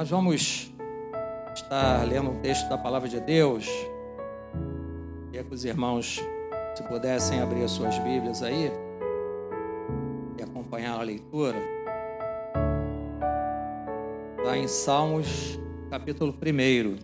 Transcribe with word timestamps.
Nós 0.00 0.08
vamos 0.08 0.72
estar 1.54 2.08
lendo 2.08 2.30
um 2.30 2.40
texto 2.40 2.66
da 2.70 2.78
palavra 2.78 3.06
de 3.06 3.20
Deus. 3.20 3.68
Queria 5.26 5.44
que 5.44 5.52
os 5.52 5.62
irmãos, 5.62 6.18
se 6.74 6.82
pudessem 6.84 7.42
abrir 7.42 7.64
as 7.64 7.72
suas 7.72 7.98
Bíblias 7.98 8.42
aí 8.42 8.72
e 10.38 10.42
acompanhar 10.42 10.98
a 10.98 11.02
leitura. 11.02 11.58
Está 14.38 14.56
em 14.56 14.66
Salmos, 14.66 15.60
capítulo 15.90 16.32
1. 16.32 16.96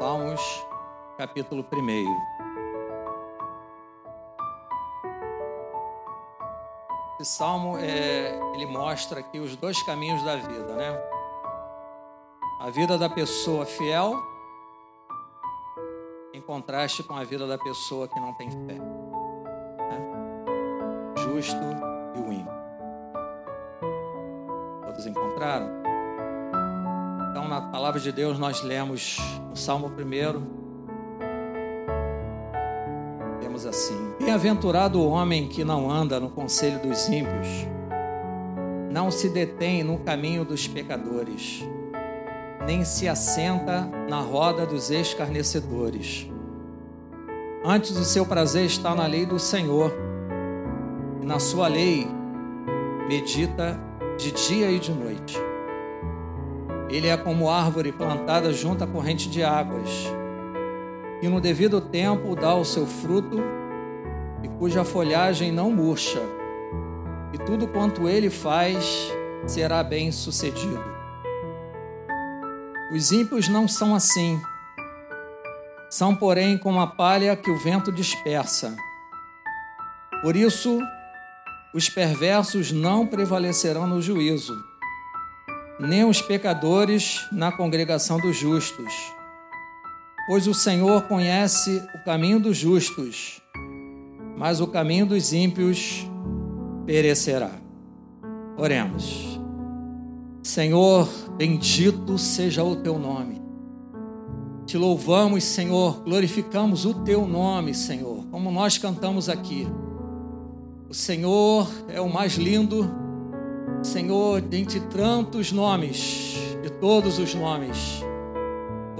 Salmos, 0.00 0.66
capítulo 1.16 1.64
1. 1.72 2.41
Esse 7.22 7.36
salmo 7.36 7.78
é, 7.78 8.36
ele 8.52 8.66
mostra 8.66 9.20
aqui 9.20 9.38
os 9.38 9.54
dois 9.54 9.80
caminhos 9.84 10.24
da 10.24 10.34
vida, 10.34 10.74
né? 10.74 11.00
A 12.58 12.68
vida 12.68 12.98
da 12.98 13.08
pessoa 13.08 13.64
fiel 13.64 14.20
em 16.34 16.40
contraste 16.40 17.04
com 17.04 17.14
a 17.14 17.22
vida 17.22 17.46
da 17.46 17.56
pessoa 17.56 18.08
que 18.08 18.18
não 18.18 18.34
tem 18.34 18.50
fé. 18.50 18.74
Né? 18.74 20.00
Justo 21.18 21.62
e 22.16 22.18
o 22.18 22.32
ímpio. 22.32 22.52
Todos 24.84 25.06
encontraram? 25.06 25.68
Então, 27.30 27.46
na 27.46 27.70
palavra 27.70 28.00
de 28.00 28.10
Deus, 28.10 28.36
nós 28.36 28.62
lemos 28.62 29.18
o 29.52 29.56
Salmo 29.56 29.90
primeiro 29.90 30.61
assim: 33.66 33.96
Bem-aventurado 34.18 35.00
o 35.00 35.08
homem 35.08 35.46
que 35.46 35.64
não 35.64 35.90
anda 35.90 36.18
no 36.18 36.30
conselho 36.30 36.78
dos 36.80 37.08
ímpios, 37.08 37.46
não 38.90 39.10
se 39.10 39.28
detém 39.28 39.82
no 39.82 39.98
caminho 39.98 40.44
dos 40.44 40.66
pecadores, 40.66 41.64
nem 42.66 42.84
se 42.84 43.08
assenta 43.08 43.88
na 44.08 44.20
roda 44.20 44.66
dos 44.66 44.90
escarnecedores. 44.90 46.28
Antes 47.64 47.96
o 47.96 48.04
seu 48.04 48.26
prazer 48.26 48.66
está 48.66 48.94
na 48.94 49.06
lei 49.06 49.24
do 49.24 49.38
Senhor, 49.38 49.92
e 51.20 51.26
na 51.26 51.38
sua 51.38 51.68
lei 51.68 52.08
medita 53.08 53.78
de 54.18 54.32
dia 54.32 54.70
e 54.70 54.78
de 54.78 54.92
noite. 54.92 55.38
Ele 56.88 57.08
é 57.08 57.16
como 57.16 57.48
árvore 57.48 57.92
plantada 57.92 58.52
junto 58.52 58.84
à 58.84 58.86
corrente 58.86 59.28
de 59.30 59.42
águas, 59.42 59.88
e 61.22 61.28
no 61.28 61.40
devido 61.40 61.80
tempo 61.80 62.34
dá 62.34 62.52
o 62.54 62.64
seu 62.64 62.84
fruto 62.84 63.40
e 64.42 64.48
cuja 64.48 64.84
folhagem 64.84 65.52
não 65.52 65.70
murcha, 65.70 66.20
e 67.32 67.38
tudo 67.38 67.68
quanto 67.68 68.08
ele 68.08 68.28
faz 68.28 69.10
será 69.46 69.84
bem 69.84 70.10
sucedido. 70.10 70.82
Os 72.92 73.12
ímpios 73.12 73.48
não 73.48 73.68
são 73.68 73.94
assim, 73.94 74.42
são, 75.88 76.14
porém, 76.16 76.58
como 76.58 76.80
a 76.80 76.86
palha 76.86 77.36
que 77.36 77.50
o 77.50 77.56
vento 77.56 77.92
dispersa. 77.92 78.74
Por 80.22 80.34
isso, 80.34 80.80
os 81.72 81.88
perversos 81.88 82.72
não 82.72 83.06
prevalecerão 83.06 83.86
no 83.86 84.02
juízo, 84.02 84.54
nem 85.78 86.04
os 86.04 86.20
pecadores 86.20 87.26
na 87.30 87.52
congregação 87.52 88.18
dos 88.18 88.36
justos. 88.36 88.92
Pois 90.26 90.46
o 90.46 90.54
Senhor 90.54 91.02
conhece 91.02 91.82
o 91.94 92.04
caminho 92.04 92.38
dos 92.38 92.56
justos, 92.56 93.40
mas 94.36 94.60
o 94.60 94.66
caminho 94.66 95.04
dos 95.04 95.32
ímpios 95.32 96.08
perecerá. 96.86 97.50
Oremos. 98.56 99.40
Senhor, 100.42 101.08
bendito 101.36 102.18
seja 102.18 102.62
o 102.62 102.76
teu 102.76 102.98
nome. 102.98 103.42
Te 104.64 104.78
louvamos, 104.78 105.42
Senhor, 105.42 106.02
glorificamos 106.04 106.84
o 106.84 106.94
teu 106.94 107.26
nome, 107.26 107.74
Senhor, 107.74 108.24
como 108.30 108.50
nós 108.50 108.78
cantamos 108.78 109.28
aqui. 109.28 109.66
O 110.88 110.94
Senhor 110.94 111.68
é 111.88 112.00
o 112.00 112.08
mais 112.08 112.34
lindo, 112.34 112.88
Senhor, 113.82 114.40
dentre 114.40 114.78
tantos 114.80 115.50
nomes, 115.50 116.36
de 116.62 116.70
todos 116.70 117.18
os 117.18 117.34
nomes. 117.34 118.02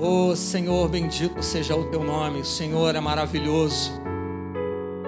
Oh, 0.04 0.34
Senhor, 0.34 0.88
bendito 0.88 1.40
seja 1.44 1.76
o 1.76 1.84
teu 1.84 2.02
nome. 2.02 2.40
O 2.40 2.44
Senhor 2.44 2.92
é 2.96 2.98
maravilhoso. 2.98 3.92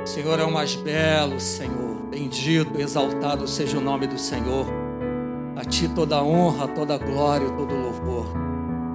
O 0.01 0.07
Senhor 0.07 0.39
é 0.39 0.45
o 0.45 0.53
mais 0.53 0.77
belo, 0.77 1.41
Senhor. 1.41 1.97
Bendito, 2.09 2.81
exaltado 2.81 3.49
seja 3.49 3.77
o 3.77 3.81
nome 3.81 4.07
do 4.07 4.17
Senhor. 4.17 4.65
A 5.57 5.65
Ti 5.65 5.89
toda 5.89 6.23
honra, 6.23 6.69
toda 6.69 6.97
glória, 6.97 7.51
todo 7.51 7.75
louvor. 7.75 8.33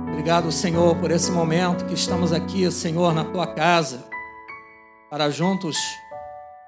Obrigado, 0.08 0.50
Senhor, 0.54 0.96
por 0.96 1.12
esse 1.12 1.34
momento 1.34 1.86
que 1.86 1.96
estamos 1.96 2.31
aqui, 2.31 2.72
Senhor, 2.72 3.14
na 3.14 3.26
Tua 3.26 3.48
casa, 3.48 4.08
para 5.10 5.30
juntos 5.30 5.76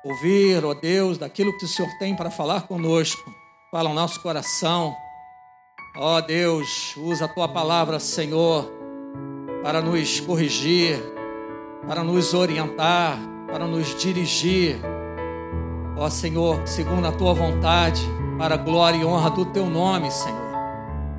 ouvir, 0.04 0.66
ó 0.66 0.74
Deus, 0.74 1.18
daquilo 1.18 1.58
que 1.58 1.64
o 1.64 1.70
Senhor 1.70 1.90
tem 2.00 2.14
para 2.18 2.30
falar 2.30 2.68
conosco. 2.68 3.34
Fala 3.72 3.90
o 3.90 3.94
nosso 3.94 4.22
coração. 4.22 4.94
Ó 5.96 6.20
Deus, 6.20 6.98
usa 6.98 7.24
a 7.24 7.30
Tua 7.30 7.48
palavra, 7.48 7.98
Senhor, 7.98 8.81
para 9.64 9.82
nos 9.82 10.20
corrigir, 10.20 11.02
para 11.88 12.04
nos 12.04 12.34
orientar, 12.34 13.18
para 13.52 13.66
nos 13.66 13.96
dirigir, 13.96 14.80
ó 15.98 16.10
Senhor, 16.10 16.62
segundo 16.66 17.08
a 17.08 17.12
tua 17.12 17.34
vontade, 17.34 18.02
para 18.38 18.56
a 18.56 18.58
glória 18.58 18.98
e 18.98 19.06
honra 19.06 19.30
do 19.30 19.46
teu 19.46 19.66
nome, 19.66 20.10
Senhor. 20.10 20.52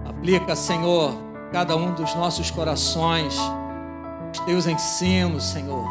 Aplica, 0.04 0.56
Senhor, 0.56 1.14
cada 1.52 1.76
um 1.76 1.92
dos 1.92 2.14
nossos 2.14 2.50
corações, 2.50 3.38
os 4.32 4.41
teus 4.41 4.66
ensinos, 4.66 5.44
Senhor. 5.44 5.86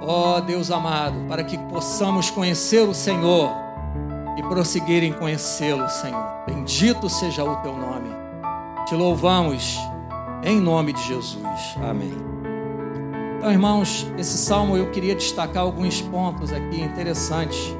Ó 0.00 0.40
Deus 0.40 0.70
amado, 0.70 1.18
para 1.28 1.42
que 1.42 1.58
possamos 1.58 2.30
conhecer 2.30 2.88
o 2.88 2.94
Senhor 2.94 3.50
e 4.36 4.42
prosseguir 4.42 5.02
em 5.02 5.12
conhecê-lo, 5.12 5.88
Senhor. 5.88 6.24
Bendito 6.46 7.08
seja 7.08 7.44
o 7.44 7.56
teu 7.56 7.76
nome. 7.76 8.08
Te 8.86 8.94
louvamos 8.94 9.76
em 10.46 10.60
nome 10.60 10.92
de 10.92 11.02
Jesus. 11.02 11.76
Amém. 11.82 12.14
Então, 13.36 13.50
irmãos, 13.50 14.06
esse 14.16 14.38
salmo 14.38 14.76
eu 14.76 14.90
queria 14.92 15.14
destacar 15.14 15.64
alguns 15.64 16.00
pontos 16.00 16.52
aqui 16.52 16.80
interessantes. 16.80 17.76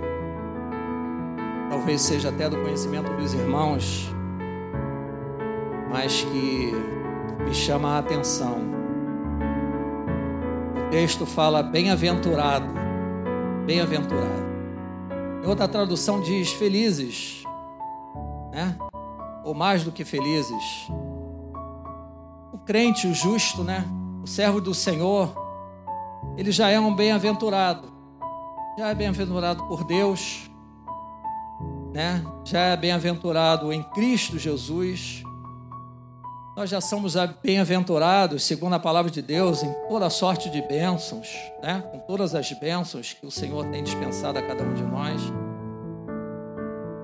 Talvez 1.71 2.01
seja 2.01 2.31
até 2.31 2.49
do 2.49 2.57
conhecimento 2.57 3.13
dos 3.15 3.35
irmãos, 3.35 4.13
mas 5.89 6.23
que 6.23 6.73
me 7.45 7.55
chama 7.55 7.91
a 7.91 7.99
atenção. 7.99 8.57
O 10.87 10.91
texto 10.91 11.25
fala 11.25 11.63
bem-aventurado, 11.63 12.67
bem-aventurado. 13.65 14.47
Em 15.45 15.47
outra 15.49 15.69
tradução 15.69 16.21
diz 16.21 16.53
felizes, 16.53 17.45
né? 18.53 18.77
Ou 19.45 19.55
mais 19.55 19.85
do 19.85 19.93
que 19.93 20.05
felizes. 20.05 20.91
O 22.53 22.59
crente, 22.59 23.07
o 23.07 23.15
justo, 23.15 23.63
né? 23.63 23.85
O 24.23 24.27
servo 24.27 24.61
do 24.61 24.75
Senhor, 24.75 25.35
ele 26.37 26.51
já 26.51 26.69
é 26.69 26.79
um 26.79 26.95
bem-aventurado. 26.95 27.93
Já 28.79 28.89
é 28.89 28.95
bem-aventurado 28.95 29.65
por 29.65 29.85
Deus, 29.85 30.51
né? 31.93 32.25
Já 32.45 32.61
é 32.61 32.77
bem-aventurado 32.77 33.73
em 33.73 33.83
Cristo 33.83 34.39
Jesus. 34.39 35.23
Nós 36.57 36.71
já 36.71 36.81
somos 36.81 37.15
bem-aventurados, 37.43 38.43
segundo 38.43 38.75
a 38.75 38.79
palavra 38.79 39.11
de 39.11 39.21
Deus, 39.21 39.63
em 39.63 39.73
toda 39.89 40.09
sorte 40.09 40.49
de 40.49 40.63
bênçãos, 40.63 41.29
né? 41.63 41.83
Com 41.91 41.99
todas 42.01 42.35
as 42.35 42.51
bênçãos 42.53 43.13
que 43.13 43.27
o 43.27 43.31
Senhor 43.31 43.67
tem 43.67 43.83
dispensado 43.83 44.39
a 44.39 44.43
cada 44.43 44.63
um 44.65 44.73
de 44.73 44.83
nós. 44.83 45.21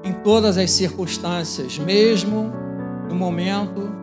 Em 0.05 0.12
todas 0.22 0.56
as 0.56 0.70
circunstâncias, 0.70 1.78
mesmo 1.78 2.50
no 3.08 3.14
momento 3.14 4.01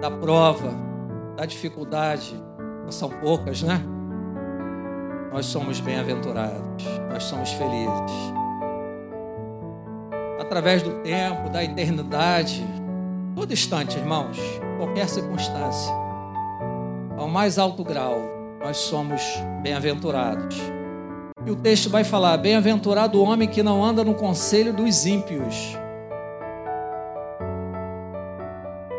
da 0.00 0.10
prova, 0.10 0.72
da 1.36 1.44
dificuldade, 1.44 2.40
são 2.90 3.10
poucas, 3.10 3.62
né? 3.62 3.82
nós 5.32 5.46
somos 5.46 5.78
bem-aventurados, 5.80 6.84
nós 7.10 7.24
somos 7.24 7.52
felizes. 7.52 8.12
Através 10.40 10.82
do 10.82 10.90
tempo, 11.02 11.50
da 11.50 11.62
eternidade, 11.62 12.66
todo 13.34 13.52
instante, 13.52 13.98
irmãos, 13.98 14.38
qualquer 14.78 15.08
circunstância, 15.08 15.92
ao 17.16 17.28
mais 17.28 17.58
alto 17.58 17.84
grau, 17.84 18.18
nós 18.60 18.78
somos 18.78 19.22
bem-aventurados. 19.62 20.56
E 21.44 21.50
o 21.50 21.56
texto 21.56 21.90
vai 21.90 22.04
falar: 22.04 22.36
bem-aventurado 22.38 23.20
o 23.20 23.24
homem 23.24 23.48
que 23.48 23.62
não 23.62 23.84
anda 23.84 24.02
no 24.02 24.14
conselho 24.14 24.72
dos 24.72 25.06
ímpios. 25.06 25.76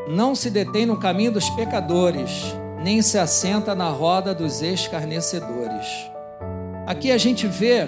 Não 0.09 0.33
se 0.33 0.49
detém 0.49 0.87
no 0.87 0.97
caminho 0.97 1.31
dos 1.31 1.51
pecadores, 1.51 2.43
nem 2.81 2.99
se 2.99 3.19
assenta 3.19 3.75
na 3.75 3.89
roda 3.89 4.33
dos 4.33 4.59
escarnecedores. 4.59 5.85
Aqui 6.87 7.11
a 7.11 7.17
gente 7.19 7.45
vê 7.45 7.87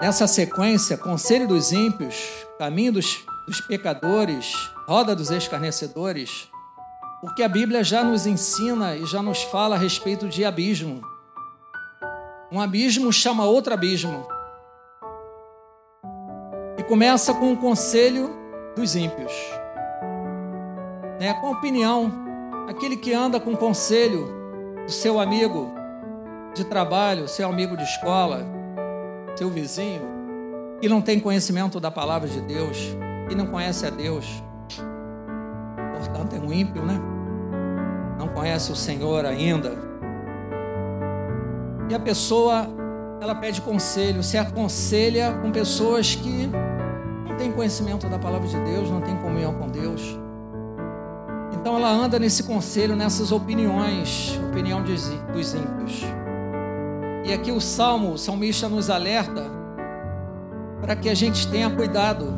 nessa 0.00 0.26
sequência, 0.26 0.96
conselho 0.96 1.46
dos 1.46 1.70
ímpios, 1.70 2.16
caminho 2.58 2.94
dos, 2.94 3.24
dos 3.46 3.60
pecadores, 3.60 4.52
roda 4.88 5.14
dos 5.14 5.30
escarnecedores, 5.30 6.48
porque 7.20 7.44
a 7.44 7.48
Bíblia 7.48 7.84
já 7.84 8.02
nos 8.02 8.26
ensina 8.26 8.96
e 8.96 9.06
já 9.06 9.22
nos 9.22 9.44
fala 9.44 9.76
a 9.76 9.78
respeito 9.78 10.28
de 10.28 10.44
abismo. 10.44 11.00
Um 12.50 12.60
abismo 12.60 13.12
chama 13.12 13.44
outro 13.44 13.72
abismo. 13.72 14.26
E 16.76 16.82
começa 16.82 17.32
com 17.32 17.52
o 17.52 17.56
conselho 17.56 18.34
dos 18.74 18.96
ímpios. 18.96 19.59
É, 21.20 21.32
com 21.34 21.50
opinião, 21.50 22.10
aquele 22.66 22.96
que 22.96 23.12
anda 23.12 23.38
com 23.38 23.54
conselho 23.54 24.26
do 24.86 24.90
seu 24.90 25.20
amigo 25.20 25.70
de 26.54 26.64
trabalho, 26.64 27.28
seu 27.28 27.48
amigo 27.48 27.76
de 27.76 27.84
escola, 27.84 28.44
seu 29.36 29.50
vizinho, 29.50 30.00
que 30.80 30.88
não 30.88 31.02
tem 31.02 31.20
conhecimento 31.20 31.78
da 31.78 31.90
palavra 31.90 32.26
de 32.26 32.40
Deus, 32.40 32.96
que 33.28 33.34
não 33.34 33.46
conhece 33.46 33.86
a 33.86 33.90
Deus. 33.90 34.42
Portanto, 35.98 36.34
é 36.34 36.38
um 36.40 36.50
ímpio, 36.50 36.82
né? 36.82 36.98
Não 38.18 38.28
conhece 38.28 38.72
o 38.72 38.76
Senhor 38.76 39.26
ainda 39.26 39.90
e 41.90 41.94
a 41.94 41.98
pessoa 41.98 42.68
ela 43.20 43.34
pede 43.34 43.60
conselho, 43.60 44.22
se 44.22 44.38
aconselha 44.38 45.32
com 45.42 45.50
pessoas 45.50 46.14
que 46.14 46.48
não 47.28 47.36
têm 47.36 47.50
conhecimento 47.50 48.08
da 48.08 48.16
palavra 48.16 48.46
de 48.46 48.58
Deus, 48.60 48.88
não 48.88 49.00
têm 49.00 49.16
comunhão 49.16 49.54
com 49.54 49.66
Deus. 49.66 50.19
Então 51.60 51.76
ela 51.76 51.90
anda 51.90 52.18
nesse 52.18 52.44
conselho, 52.44 52.96
nessas 52.96 53.30
opiniões, 53.32 54.40
opinião 54.48 54.82
dos 54.82 55.54
ímpios. 55.54 56.04
E 57.24 57.34
aqui 57.34 57.52
o 57.52 57.60
salmo, 57.60 58.12
o 58.12 58.18
salmista 58.18 58.66
nos 58.66 58.88
alerta 58.88 59.44
para 60.80 60.96
que 60.96 61.10
a 61.10 61.14
gente 61.14 61.46
tenha 61.48 61.68
cuidado, 61.68 62.32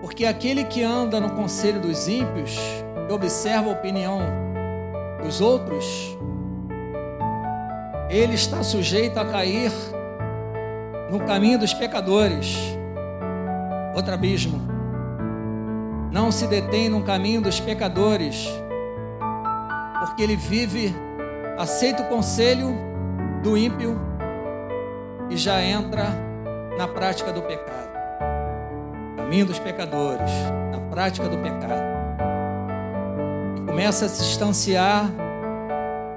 porque 0.00 0.26
aquele 0.26 0.64
que 0.64 0.82
anda 0.82 1.20
no 1.20 1.30
conselho 1.30 1.80
dos 1.80 2.08
ímpios 2.08 2.58
e 3.08 3.12
observa 3.12 3.70
a 3.70 3.72
opinião 3.72 4.20
dos 5.22 5.40
outros, 5.40 6.18
ele 8.10 8.34
está 8.34 8.62
sujeito 8.64 9.18
a 9.18 9.24
cair 9.24 9.70
no 11.10 11.20
caminho 11.20 11.60
dos 11.60 11.72
pecadores. 11.72 12.58
Outro 13.94 14.12
abismo. 14.12 14.77
Não 16.10 16.32
se 16.32 16.46
detém 16.46 16.88
no 16.88 17.02
caminho 17.02 17.40
dos 17.40 17.60
pecadores, 17.60 18.48
porque 20.00 20.22
ele 20.22 20.36
vive, 20.36 20.94
aceita 21.58 22.02
o 22.02 22.06
conselho 22.06 22.74
do 23.42 23.56
ímpio 23.56 24.00
e 25.28 25.36
já 25.36 25.62
entra 25.62 26.06
na 26.76 26.88
prática 26.88 27.32
do 27.32 27.42
pecado. 27.42 27.88
Caminho 29.16 29.46
dos 29.46 29.58
pecadores, 29.58 30.30
na 30.72 30.80
prática 30.90 31.28
do 31.28 31.36
pecado. 31.38 31.82
E 33.56 33.60
começa 33.66 34.06
a 34.06 34.08
se 34.08 34.24
distanciar 34.24 35.10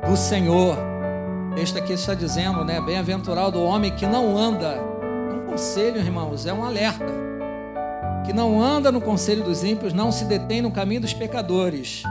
do 0.08 0.16
Senhor 0.16 0.92
texto 1.56 1.78
aqui 1.78 1.94
está 1.94 2.14
dizendo, 2.14 2.64
né? 2.64 2.80
Bem-aventurado 2.82 3.60
o 3.60 3.66
homem 3.66 3.92
que 3.92 4.08
não 4.08 4.38
anda. 4.38 4.82
Um 5.32 5.50
conselho, 5.52 5.98
irmãos, 5.98 6.46
é 6.46 6.54
um 6.54 6.64
alerta. 6.64 7.31
Que 8.26 8.34
não 8.34 8.62
anda 8.62 8.92
no 8.92 9.02
conselho 9.02 9.44
dos 9.44 9.64
ímpios, 9.64 9.94
não 9.94 10.12
se 10.12 10.26
detém 10.26 10.62
no 10.62 10.72
caminho 10.72 11.02
dos 11.02 11.14
pecadores. 11.14 12.04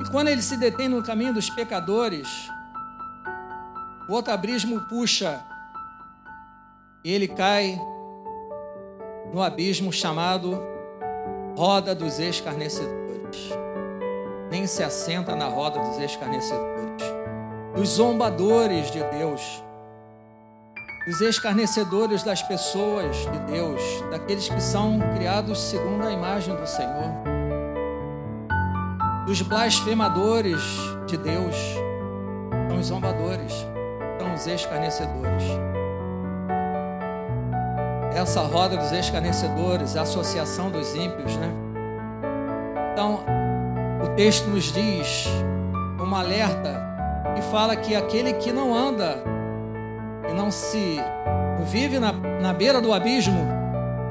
E 0.00 0.10
quando 0.10 0.28
ele 0.28 0.42
se 0.42 0.56
detém 0.56 0.88
no 0.88 1.02
caminho 1.02 1.34
dos 1.34 1.50
pecadores, 1.50 2.28
o 4.08 4.12
outro 4.12 4.32
abismo 4.32 4.80
puxa 4.88 5.40
e 7.04 7.12
ele 7.12 7.28
cai 7.28 7.80
no 9.32 9.42
abismo 9.42 9.92
chamado 9.92 10.60
roda 11.56 11.94
dos 11.94 12.18
escarnecedores. 12.18 13.50
Nem 14.50 14.66
se 14.66 14.82
assenta 14.82 15.34
na 15.34 15.46
roda 15.46 15.80
dos 15.80 15.98
escarnecedores 15.98 16.74
dos 17.74 17.88
zombadores 17.88 18.90
de 18.90 19.02
Deus, 19.02 19.63
dos 21.06 21.20
escarnecedores 21.20 22.22
das 22.22 22.42
pessoas 22.42 23.16
de 23.16 23.38
Deus, 23.40 23.80
daqueles 24.10 24.48
que 24.48 24.60
são 24.60 24.98
criados 25.14 25.60
segundo 25.60 26.06
a 26.06 26.10
imagem 26.10 26.56
do 26.56 26.66
Senhor, 26.66 27.12
dos 29.26 29.42
blasfemadores 29.42 30.62
de 31.06 31.18
Deus, 31.18 31.54
são 32.68 32.78
os 32.78 32.86
zombadores, 32.86 33.52
são 34.18 34.34
os 34.34 34.46
escarnecedores. 34.46 35.44
Essa 38.14 38.40
roda 38.42 38.76
dos 38.76 38.92
escarnecedores, 38.92 39.96
a 39.96 40.02
associação 40.02 40.70
dos 40.70 40.94
ímpios, 40.94 41.36
né? 41.36 41.52
Então, 42.92 43.20
o 44.02 44.08
texto 44.14 44.46
nos 44.46 44.72
diz, 44.72 45.26
uma 46.00 46.20
alerta 46.20 46.82
e 47.36 47.42
fala 47.42 47.76
que 47.76 47.94
aquele 47.94 48.34
que 48.34 48.52
não 48.52 48.74
anda 48.74 49.33
e 50.28 50.32
não 50.32 50.50
se 50.50 50.98
vive 51.64 51.98
na, 51.98 52.12
na 52.12 52.52
beira 52.52 52.80
do 52.80 52.92
abismo 52.92 53.42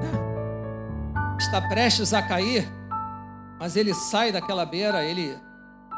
né, 0.02 1.38
está 1.38 1.62
prestes 1.62 2.14
a 2.14 2.22
cair, 2.22 2.68
mas 3.60 3.76
ele 3.76 3.94
sai 3.94 4.32
daquela 4.32 4.66
beira, 4.66 5.04
ele 5.04 5.38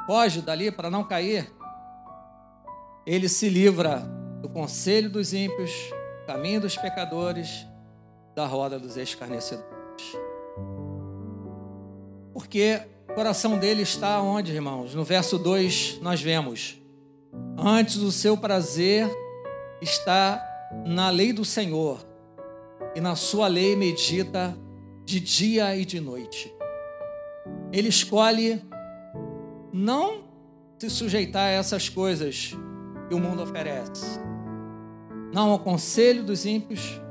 foge 0.06 0.42
dali 0.42 0.72
para 0.72 0.90
não 0.90 1.04
cair. 1.04 1.52
Ele 3.06 3.30
se 3.30 3.50
livra 3.50 4.00
do 4.42 4.50
conselho 4.50 5.10
dos 5.10 5.34
ímpios, 5.34 5.72
caminho 6.28 6.62
dos 6.62 6.76
pecadores, 6.76 7.66
da 8.36 8.46
roda 8.46 8.78
dos 8.78 8.98
escarnecedores. 8.98 9.66
Porque 12.34 12.82
o 13.10 13.14
coração 13.14 13.58
dele 13.58 13.84
está 13.84 14.22
onde, 14.22 14.52
irmãos? 14.52 14.94
No 14.94 15.04
verso 15.04 15.38
2 15.38 16.00
nós 16.02 16.22
vemos: 16.22 16.80
Antes 17.58 17.98
o 17.98 18.12
seu 18.12 18.36
prazer 18.36 19.10
está 19.82 20.44
na 20.86 21.10
lei 21.10 21.32
do 21.34 21.46
Senhor, 21.46 22.06
e 22.96 23.02
na 23.02 23.16
sua 23.16 23.48
lei 23.48 23.76
medita 23.76 24.58
de 25.04 25.20
dia 25.20 25.76
e 25.76 25.86
de 25.86 26.00
noite. 26.00 26.54
Ele 27.72 27.90
escolhe 27.90 28.64
não 29.72 30.24
se 30.78 30.90
sujeitar 30.90 31.48
a 31.48 31.52
essas 31.52 31.90
coisas 31.90 32.56
que 33.08 33.14
o 33.14 33.20
mundo 33.20 33.44
oferece. 33.44 34.20
Não 35.34 35.52
ao 35.52 35.60
conselho 35.60 36.24
dos 36.24 36.46
ímpios, 36.46 37.02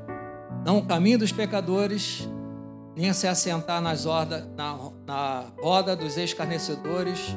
não 0.64 0.76
ao 0.76 0.86
caminho 0.86 1.18
dos 1.18 1.32
pecadores, 1.32 2.28
nem 2.96 3.10
a 3.10 3.14
se 3.14 3.26
assentar 3.26 3.82
nas 3.82 4.06
orda, 4.06 4.50
na, 4.56 4.78
na 5.06 5.52
roda 5.60 5.94
dos 5.94 6.16
escarnecedores, 6.16 7.36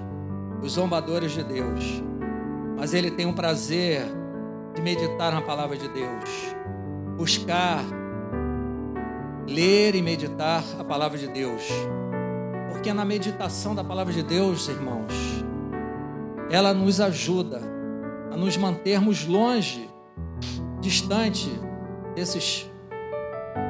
dos 0.61 0.73
zombadores 0.73 1.33
de 1.33 1.43
Deus 1.43 2.01
mas 2.77 2.93
ele 2.93 3.09
tem 3.09 3.25
um 3.25 3.33
prazer 3.33 4.05
de 4.77 4.81
meditar 4.83 5.33
na 5.33 5.41
palavra 5.41 5.75
de 5.75 5.87
Deus, 5.87 6.55
buscar, 7.17 7.83
ler 9.47 9.95
e 9.95 10.03
meditar 10.03 10.63
a 10.79 10.83
palavra 10.83 11.17
de 11.17 11.27
Deus, 11.27 11.63
porque 12.69 12.93
na 12.93 13.03
meditação 13.03 13.73
da 13.73 13.83
palavra 13.83 14.13
de 14.13 14.21
Deus, 14.21 14.69
irmãos, 14.69 15.11
ela 16.51 16.75
nos 16.75 17.01
ajuda 17.01 17.59
a 18.31 18.37
nos 18.37 18.55
mantermos 18.55 19.25
longe, 19.25 19.89
distante 20.79 21.49
desses 22.13 22.69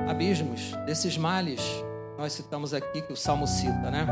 abismos, 0.10 0.74
desses 0.86 1.18
males. 1.18 1.62
Nós 2.18 2.34
citamos 2.34 2.74
aqui 2.74 3.02
que 3.02 3.14
o 3.14 3.16
Salmo 3.16 3.48
cita, 3.48 3.90
né? 3.90 4.06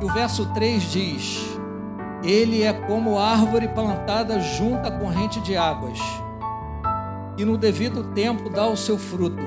E 0.00 0.04
o 0.06 0.08
verso 0.08 0.50
3 0.54 0.82
diz: 0.82 1.58
ele 2.22 2.62
é 2.62 2.72
como 2.72 3.18
árvore 3.18 3.68
plantada 3.68 4.40
junto 4.40 4.86
à 4.86 4.90
corrente 4.90 5.40
de 5.40 5.56
águas, 5.56 5.98
e 7.36 7.44
no 7.44 7.56
devido 7.58 8.04
tempo 8.14 8.48
dá 8.48 8.66
o 8.66 8.76
seu 8.76 8.98
fruto, 8.98 9.42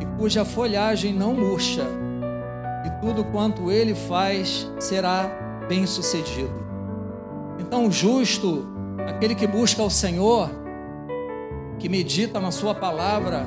e 0.00 0.06
cuja 0.18 0.44
folhagem 0.44 1.12
não 1.12 1.34
murcha, 1.34 1.86
e 2.84 2.90
tudo 3.00 3.24
quanto 3.24 3.70
ele 3.70 3.94
faz 3.94 4.70
será 4.78 5.30
bem 5.68 5.86
sucedido. 5.86 6.50
Então, 7.58 7.86
o 7.86 7.92
justo, 7.92 8.66
aquele 9.06 9.34
que 9.34 9.46
busca 9.46 9.82
o 9.82 9.90
Senhor, 9.90 10.50
que 11.78 11.88
medita 11.88 12.40
na 12.40 12.50
Sua 12.50 12.74
palavra, 12.74 13.46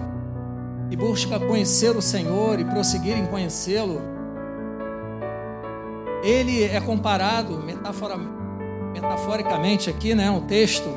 e 0.91 0.95
busca 0.95 1.39
conhecer 1.39 1.95
o 1.95 2.01
Senhor 2.01 2.59
e 2.59 2.65
prosseguir 2.65 3.17
em 3.17 3.25
conhecê-lo, 3.25 4.12
ele 6.23 6.63
é 6.63 6.79
comparado 6.79 7.59
metafora, 7.59 8.17
metaforicamente 8.93 9.89
aqui, 9.89 10.15
né, 10.15 10.31
o 10.31 10.41
texto, 10.41 10.87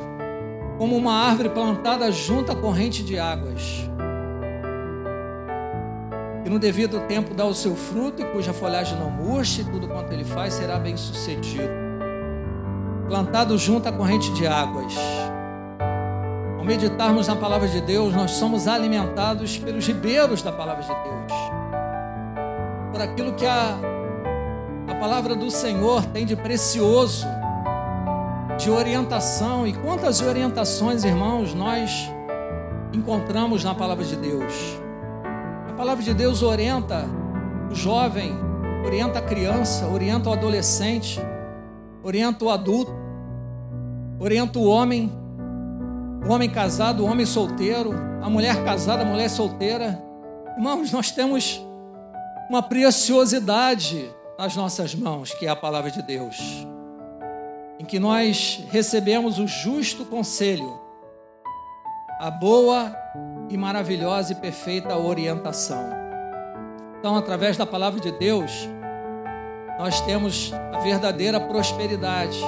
como 0.77 0.95
uma 0.95 1.13
árvore 1.13 1.49
plantada 1.49 2.09
junto 2.11 2.51
à 2.51 2.55
corrente 2.55 3.03
de 3.03 3.19
águas. 3.19 3.89
E 6.45 6.49
no 6.49 6.57
devido 6.57 7.01
tempo 7.01 7.33
dá 7.33 7.43
o 7.43 7.53
seu 7.53 7.75
fruto, 7.75 8.21
e 8.21 8.25
cuja 8.25 8.53
folhagem 8.53 8.97
não 8.97 9.09
murche, 9.09 9.65
tudo 9.65 9.85
quanto 9.85 10.13
ele 10.13 10.23
faz 10.23 10.53
será 10.53 10.79
bem 10.79 10.95
sucedido. 10.95 11.67
Plantado 13.09 13.57
junto 13.57 13.89
à 13.89 13.91
corrente 13.91 14.31
de 14.31 14.47
águas. 14.47 14.95
Ao 16.57 16.63
meditarmos 16.63 17.27
na 17.27 17.35
palavra 17.35 17.67
de 17.67 17.81
Deus, 17.81 18.13
nós 18.13 18.31
somos 18.31 18.65
alimentados 18.65 19.57
pelos 19.57 19.85
ribeiros 19.85 20.41
da 20.41 20.53
palavra 20.53 20.83
de 20.83 20.87
Deus. 20.87 21.33
Por 22.93 23.01
aquilo 23.01 23.33
que 23.33 23.45
a, 23.45 23.77
a 24.87 24.95
palavra 24.95 25.35
do 25.35 25.51
Senhor 25.51 26.05
tem 26.05 26.25
de 26.25 26.35
precioso, 26.35 27.25
de 28.57 28.69
orientação. 28.69 29.67
E 29.67 29.73
quantas 29.73 30.21
orientações, 30.21 31.03
irmãos, 31.03 31.53
nós 31.53 32.09
encontramos 32.93 33.63
na 33.63 33.75
palavra 33.75 34.05
de 34.05 34.15
Deus? 34.15 34.53
A 35.69 35.73
palavra 35.73 36.03
de 36.03 36.13
Deus 36.13 36.41
orienta 36.41 37.05
o 37.69 37.75
jovem, 37.75 38.33
orienta 38.85 39.19
a 39.19 39.21
criança, 39.21 39.85
orienta 39.87 40.29
o 40.29 40.33
adolescente, 40.33 41.19
orienta 42.01 42.45
o 42.45 42.49
adulto, 42.49 42.91
orienta 44.19 44.57
o 44.57 44.65
homem 44.65 45.11
o 46.25 46.31
homem 46.33 46.49
casado, 46.49 47.03
o 47.03 47.05
homem 47.07 47.25
solteiro, 47.25 47.93
a 48.21 48.29
mulher 48.29 48.61
casada, 48.65 49.03
a 49.03 49.05
mulher 49.05 49.29
solteira. 49.29 49.97
Irmãos, 50.57 50.91
nós 50.91 51.09
temos 51.09 51.63
uma 52.49 52.61
preciosidade 52.61 54.13
nas 54.37 54.55
nossas 54.55 54.93
mãos, 54.93 55.33
que 55.33 55.45
é 55.45 55.49
a 55.49 55.55
palavra 55.55 55.89
de 55.89 56.01
Deus, 56.01 56.37
em 57.79 57.85
que 57.85 57.99
nós 57.99 58.63
recebemos 58.69 59.39
o 59.39 59.47
justo 59.47 60.05
conselho, 60.05 60.79
a 62.19 62.29
boa 62.29 62.95
e 63.49 63.57
maravilhosa 63.57 64.33
e 64.33 64.35
perfeita 64.35 64.95
orientação. 64.95 65.89
Então, 66.99 67.15
através 67.15 67.57
da 67.57 67.65
palavra 67.65 67.99
de 67.99 68.11
Deus, 68.11 68.69
nós 69.79 70.01
temos 70.01 70.51
a 70.73 70.79
verdadeira 70.79 71.39
prosperidade 71.39 72.39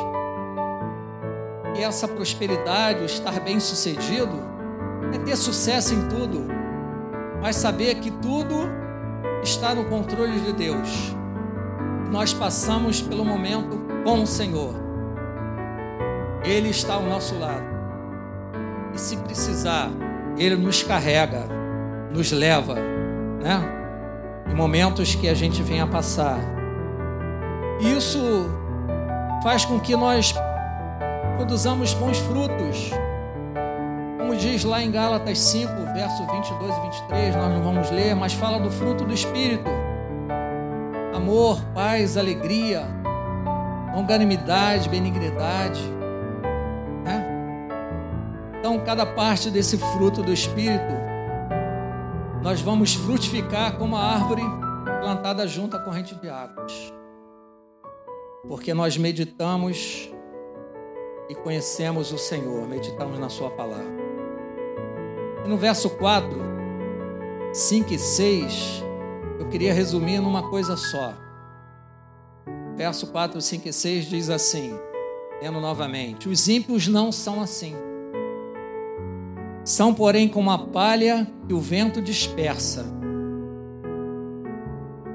e 1.75 1.83
essa 1.83 2.07
prosperidade, 2.07 3.01
o 3.01 3.05
estar 3.05 3.39
bem 3.39 3.59
sucedido, 3.59 4.37
é 5.13 5.17
ter 5.19 5.35
sucesso 5.35 5.93
em 5.93 6.09
tudo, 6.09 6.45
mas 7.41 7.55
saber 7.55 7.95
que 7.95 8.11
tudo 8.11 8.69
está 9.41 9.73
no 9.73 9.85
controle 9.85 10.39
de 10.41 10.53
Deus. 10.53 11.18
Nós 12.11 12.33
passamos 12.33 13.01
pelo 13.01 13.23
momento 13.23 13.79
com 14.03 14.23
o 14.23 14.27
Senhor. 14.27 14.73
Ele 16.43 16.69
está 16.69 16.95
ao 16.95 17.03
nosso 17.03 17.37
lado. 17.37 17.63
E 18.93 18.99
se 18.99 19.15
precisar, 19.17 19.89
Ele 20.37 20.55
nos 20.55 20.81
carrega, 20.81 21.43
nos 22.11 22.31
leva, 22.31 22.75
né? 22.75 23.61
Em 24.49 24.55
momentos 24.55 25.13
que 25.13 25.27
a 25.29 25.33
gente 25.35 25.61
venha 25.61 25.85
passar. 25.85 26.39
Isso 27.79 28.49
faz 29.43 29.63
com 29.63 29.79
que 29.79 29.95
nós 29.95 30.33
produzamos 31.37 31.93
bons 31.93 32.17
frutos. 32.17 32.91
Como 34.17 34.35
diz 34.35 34.63
lá 34.63 34.81
em 34.81 34.91
Gálatas 34.91 35.39
5, 35.39 35.71
verso 35.93 36.25
22 36.25 36.75
e 36.75 36.81
23, 36.81 37.35
nós 37.35 37.53
não 37.53 37.61
vamos 37.61 37.91
ler, 37.91 38.15
mas 38.15 38.33
fala 38.33 38.59
do 38.59 38.71
fruto 38.71 39.05
do 39.05 39.13
Espírito: 39.13 39.69
amor, 41.29 41.63
paz, 41.75 42.17
alegria, 42.17 42.87
longanimidade, 43.95 44.89
benignidade. 44.89 45.79
Né? 47.03 47.23
Então, 48.57 48.83
cada 48.83 49.05
parte 49.05 49.51
desse 49.51 49.77
fruto 49.77 50.23
do 50.23 50.33
Espírito, 50.33 50.91
nós 52.41 52.61
vamos 52.61 52.95
frutificar 52.95 53.77
como 53.77 53.95
a 53.95 54.01
árvore 54.01 54.41
plantada 55.01 55.47
junto 55.47 55.77
à 55.77 55.79
corrente 55.79 56.15
de 56.15 56.27
águas. 56.27 56.91
Porque 58.47 58.73
nós 58.73 58.97
meditamos 58.97 60.11
e 61.29 61.35
conhecemos 61.35 62.11
o 62.11 62.17
Senhor, 62.17 62.67
meditamos 62.67 63.19
na 63.19 63.29
Sua 63.29 63.51
palavra. 63.51 63.99
E 65.45 65.47
no 65.47 65.57
verso 65.57 65.91
4, 65.91 66.27
5 67.53 67.93
e 67.93 67.99
6, 67.99 68.88
eu 69.39 69.47
queria 69.47 69.73
resumir 69.73 70.19
numa 70.19 70.49
coisa 70.49 70.75
só. 70.75 71.13
Verso 72.75 73.07
4, 73.07 73.41
5 73.41 73.67
e 73.67 73.73
6 73.73 74.05
diz 74.05 74.29
assim, 74.29 74.77
lendo 75.41 75.59
novamente: 75.59 76.29
Os 76.29 76.47
ímpios 76.47 76.87
não 76.87 77.11
são 77.11 77.41
assim. 77.41 77.75
São, 79.63 79.93
porém, 79.93 80.27
como 80.27 80.51
a 80.51 80.57
palha 80.57 81.27
que 81.47 81.53
o 81.53 81.59
vento 81.59 82.01
dispersa. 82.01 82.85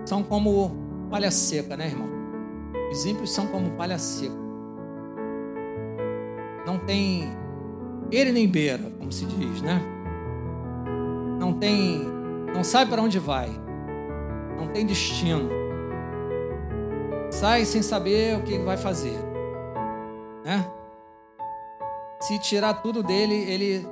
São 0.04 0.23
como 0.23 0.76
palha 1.11 1.31
seca, 1.31 1.76
né, 1.76 1.87
irmão? 1.87 2.09
Os 2.90 3.07
ímpios 3.07 3.33
são 3.33 3.47
como 3.47 3.71
palha 3.73 3.99
seca 3.99 4.45
não 6.64 6.78
tem 6.78 7.31
ele 8.11 8.33
nem 8.33 8.49
beira, 8.49 8.90
como 8.99 9.12
se 9.12 9.25
diz, 9.26 9.62
né? 9.62 9.81
Não 11.38 11.52
tem, 11.54 12.02
não 12.54 12.62
sabe 12.62 12.90
para 12.90 13.02
onde 13.02 13.19
vai, 13.19 13.50
não 14.57 14.69
tem 14.69 14.87
destino. 14.87 15.49
Sai 17.31 17.65
sem 17.65 17.83
saber 17.83 18.39
o 18.39 18.43
que 18.43 18.59
vai 18.59 18.77
fazer, 18.77 19.19
né? 20.45 20.71
Se 22.21 22.39
tirar 22.39 22.75
tudo 22.75 23.03
dele, 23.03 23.35
ele 23.35 23.87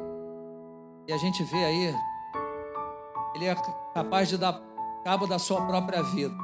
e 1.07 1.12
a 1.12 1.16
gente 1.16 1.42
vê 1.42 1.64
aí, 1.64 1.95
ele 3.35 3.47
é 3.47 3.57
capaz 3.92 4.28
de 4.28 4.38
dar 4.38 4.61
cabo 5.04 5.26
da 5.26 5.38
sua 5.38 5.61
própria 5.66 6.02
vida, 6.02 6.35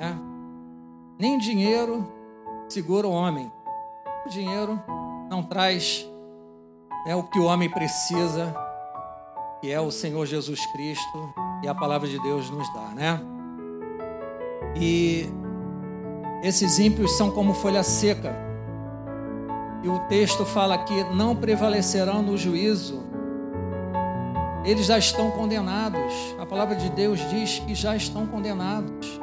né? 0.00 0.18
Nem 1.18 1.38
dinheiro 1.38 2.06
segura 2.68 3.06
o 3.06 3.12
homem. 3.12 3.52
O 4.26 4.28
dinheiro 4.28 4.82
não 5.28 5.42
traz 5.42 6.08
né, 7.06 7.14
o 7.14 7.22
que 7.24 7.38
o 7.38 7.44
homem 7.44 7.70
precisa, 7.70 8.54
que 9.60 9.70
é 9.70 9.78
o 9.78 9.90
Senhor 9.90 10.24
Jesus 10.24 10.64
Cristo 10.72 11.34
e 11.62 11.68
a 11.68 11.74
palavra 11.74 12.08
de 12.08 12.18
Deus 12.20 12.48
nos 12.50 12.72
dá, 12.72 12.88
né? 12.88 13.33
E 14.76 15.28
esses 16.42 16.78
ímpios 16.78 17.12
são 17.12 17.30
como 17.30 17.54
folha 17.54 17.82
seca. 17.82 18.34
E 19.82 19.88
o 19.88 19.98
texto 20.08 20.44
fala 20.44 20.78
que 20.78 21.04
não 21.04 21.36
prevalecerão 21.36 22.22
no 22.22 22.36
juízo. 22.36 23.02
Eles 24.64 24.86
já 24.86 24.98
estão 24.98 25.30
condenados. 25.30 26.12
A 26.38 26.46
palavra 26.46 26.74
de 26.74 26.88
Deus 26.90 27.20
diz 27.28 27.58
que 27.60 27.74
já 27.74 27.94
estão 27.94 28.26
condenados 28.26 29.20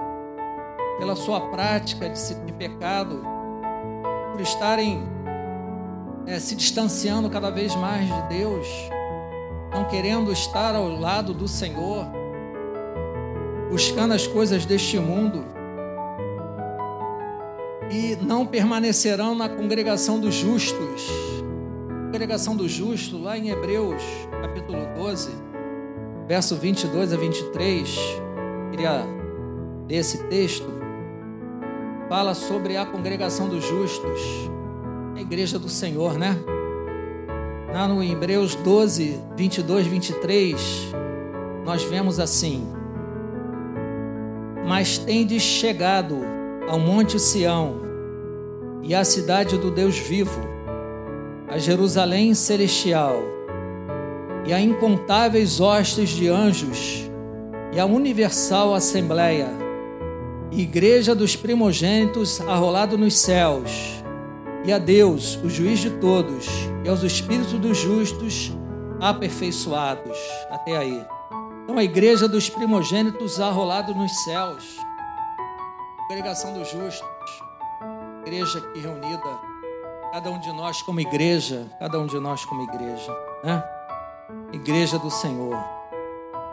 pela 0.99 1.15
sua 1.15 1.41
prática 1.49 2.07
de, 2.09 2.53
pecado, 2.53 3.23
por 4.31 4.39
estarem 4.39 5.03
é, 6.27 6.39
se 6.39 6.55
distanciando 6.55 7.27
cada 7.27 7.49
vez 7.49 7.75
mais 7.75 8.05
de 8.05 8.21
Deus, 8.29 8.67
não 9.73 9.85
querendo 9.85 10.31
estar 10.31 10.75
ao 10.75 10.87
lado 10.89 11.33
do 11.33 11.47
Senhor, 11.47 12.05
buscando 13.71 14.13
as 14.13 14.27
coisas 14.27 14.65
deste 14.65 14.99
mundo, 14.99 15.43
e 17.89 18.15
não 18.17 18.45
permanecerão 18.45 19.33
na 19.33 19.49
congregação 19.49 20.19
dos 20.19 20.35
justos. 20.35 21.09
congregação 22.11 22.55
dos 22.55 22.69
justos, 22.69 23.21
lá 23.21 23.37
em 23.37 23.49
Hebreus, 23.49 24.03
capítulo 24.41 24.79
12, 24.97 25.29
verso 26.27 26.57
22 26.57 27.13
a 27.13 27.17
23, 27.17 27.97
queria 28.69 29.05
ler 29.87 29.95
esse 29.95 30.21
texto, 30.25 30.67
fala 32.09 32.33
sobre 32.35 32.75
a 32.75 32.85
congregação 32.85 33.47
dos 33.47 33.63
justos 33.63 34.51
a 35.15 35.21
igreja 35.21 35.59
do 35.59 35.69
Senhor, 35.69 36.17
né? 36.17 36.35
Lá 37.71 37.87
no 37.87 38.03
Hebreus 38.03 38.55
12, 38.55 39.19
22, 39.37 39.87
23, 39.87 40.93
nós 41.63 41.83
vemos 41.83 42.19
assim: 42.19 42.67
Mas 44.65 44.97
tendes 44.97 45.41
chegado 45.41 46.17
ao 46.67 46.79
Monte 46.79 47.19
Sião 47.19 47.81
e 48.83 48.95
à 48.95 49.03
cidade 49.03 49.57
do 49.57 49.71
Deus 49.71 49.97
vivo, 49.97 50.41
a 51.47 51.57
Jerusalém 51.57 52.33
celestial 52.33 53.21
e 54.45 54.53
a 54.53 54.59
incontáveis 54.59 55.59
hostes 55.59 56.09
de 56.09 56.27
anjos 56.27 57.09
e 57.73 57.79
a 57.79 57.85
universal 57.85 58.73
assembleia, 58.73 59.49
igreja 60.51 61.13
dos 61.13 61.35
primogênitos 61.35 62.41
arrolado 62.41 62.97
nos 62.97 63.17
céus 63.17 64.01
e 64.63 64.71
a 64.71 64.77
Deus, 64.77 65.39
o 65.43 65.49
juiz 65.49 65.79
de 65.79 65.89
todos, 65.89 66.47
e 66.83 66.89
aos 66.89 67.01
espíritos 67.01 67.53
dos 67.53 67.77
justos 67.77 68.51
aperfeiçoados. 68.99 70.17
Até 70.51 70.77
aí. 70.77 71.03
Então, 71.71 71.79
a 71.79 71.85
igreja 71.85 72.27
dos 72.27 72.49
primogênitos 72.49 73.39
arrolado 73.39 73.95
nos 73.95 74.11
céus, 74.25 74.77
congregação 75.99 76.51
dos 76.51 76.69
justos, 76.69 77.43
igreja 78.23 78.59
aqui 78.59 78.81
reunida, 78.81 79.39
cada 80.11 80.29
um 80.29 80.37
de 80.37 80.51
nós 80.51 80.81
como 80.81 80.99
igreja, 80.99 81.71
cada 81.79 81.97
um 81.97 82.05
de 82.05 82.19
nós 82.19 82.43
como 82.43 82.63
igreja, 82.63 83.17
né? 83.41 83.63
Igreja 84.51 84.99
do 84.99 85.09
Senhor. 85.09 85.57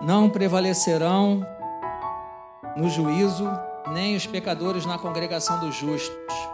Não 0.01 0.31
prevalecerão 0.31 1.45
no 2.77 2.89
juízo, 2.89 3.51
nem 3.89 4.15
os 4.15 4.25
pecadores 4.25 4.87
na 4.87 5.01
congregação 5.01 5.59
dos 5.59 5.75
justos 5.75 6.49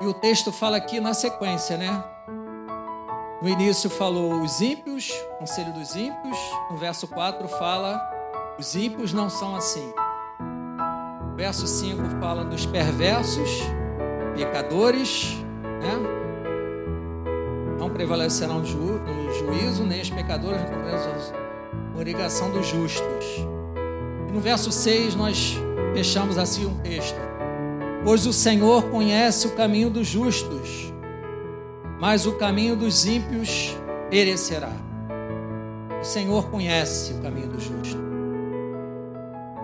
e 0.00 0.06
o 0.06 0.14
texto 0.14 0.50
fala 0.50 0.78
aqui 0.78 0.98
na 0.98 1.12
sequência, 1.12 1.76
né? 1.76 2.02
No 3.42 3.48
início 3.48 3.88
falou 3.88 4.42
os 4.42 4.60
ímpios, 4.60 5.10
conselho 5.38 5.72
dos 5.72 5.96
ímpios. 5.96 6.36
No 6.70 6.76
verso 6.76 7.08
4 7.08 7.48
fala 7.48 7.98
os 8.58 8.74
ímpios 8.74 9.14
não 9.14 9.30
são 9.30 9.56
assim. 9.56 9.94
No 10.38 11.34
verso 11.34 11.66
5 11.66 12.20
fala 12.20 12.44
dos 12.44 12.66
perversos, 12.66 13.48
pecadores, 14.36 15.38
né? 15.64 15.96
Não 17.78 17.88
prevalecerão 17.88 18.58
no 18.58 18.66
juízo, 18.66 19.84
nem 19.84 20.02
os 20.02 20.10
pecadores 20.10 20.60
não 20.70 20.80
congregação 21.94 22.50
dos 22.50 22.66
justos. 22.66 23.24
E 24.28 24.32
no 24.32 24.40
verso 24.40 24.70
6 24.70 25.14
nós 25.14 25.56
fechamos 25.94 26.36
assim 26.36 26.66
um 26.66 26.74
texto. 26.80 27.18
Pois 28.04 28.26
o 28.26 28.34
Senhor 28.34 28.84
conhece 28.90 29.46
o 29.46 29.52
caminho 29.52 29.88
dos 29.88 30.06
justos 30.06 30.89
mas 32.00 32.24
o 32.24 32.38
caminho 32.38 32.74
dos 32.74 33.04
ímpios 33.04 33.76
perecerá. 34.08 34.72
O 36.00 36.04
Senhor 36.04 36.50
conhece 36.50 37.12
o 37.12 37.20
caminho 37.20 37.48
do 37.48 37.60
justo. 37.60 38.00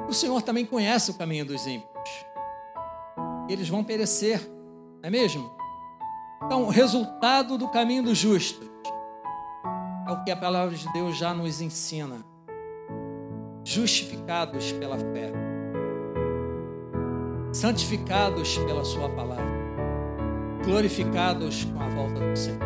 O 0.06 0.12
Senhor 0.12 0.42
também 0.42 0.66
conhece 0.66 1.10
o 1.10 1.14
caminho 1.14 1.46
dos 1.46 1.66
ímpios. 1.66 2.26
Eles 3.48 3.70
vão 3.70 3.82
perecer, 3.82 4.46
não 5.02 5.08
é 5.08 5.10
mesmo? 5.10 5.50
Então, 6.44 6.64
o 6.64 6.68
resultado 6.68 7.56
do 7.56 7.68
caminho 7.68 8.02
do 8.02 8.14
justo 8.14 8.70
é 10.06 10.12
o 10.12 10.22
que 10.22 10.30
a 10.30 10.36
palavra 10.36 10.76
de 10.76 10.92
Deus 10.92 11.16
já 11.16 11.32
nos 11.32 11.62
ensina. 11.62 12.22
Justificados 13.64 14.72
pela 14.72 14.98
fé, 14.98 15.32
santificados 17.52 18.58
pela 18.58 18.84
Sua 18.84 19.08
palavra 19.08 19.65
glorificados 20.66 21.64
com 21.64 21.80
a 21.80 21.88
volta 21.88 22.20
do 22.20 22.36
Senhor. 22.36 22.58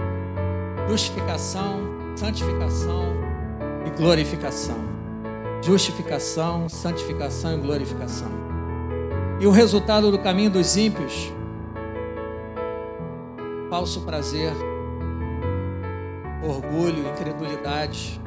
Justificação, 0.89 1.81
santificação 2.17 3.15
e 3.87 3.91
glorificação. 3.91 4.77
Justificação, 5.63 6.67
santificação 6.69 7.55
e 7.55 7.57
glorificação. 7.59 8.31
E 9.39 9.47
o 9.47 9.51
resultado 9.51 10.11
do 10.11 10.19
caminho 10.19 10.51
dos 10.51 10.79
ímpios? 10.79 11.31
Falso 13.69 14.01
prazer, 14.01 14.53
orgulho, 16.43 17.07
incredulidade, 17.11 18.21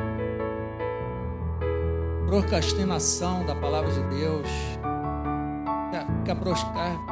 procrastinação 2.27 3.43
da 3.45 3.55
palavra 3.55 3.91
de 3.91 4.01
Deus, 4.15 4.47
fica 6.19 6.35